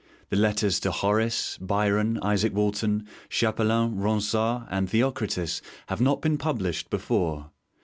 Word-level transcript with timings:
The 0.31 0.35
Letters 0.35 0.79
to 0.79 0.89
Horace, 0.89 1.59
Byron, 1.61 2.17
Isaak 2.23 2.53
Walton, 2.55 3.05
Chapelain, 3.29 3.97
Ronsard, 3.97 4.65
and 4.71 4.89
Theocritus 4.89 5.61
have 5.89 6.01
not 6.01 6.23
been 6.23 6.39
published 6.39 6.89
before. 6.89 7.51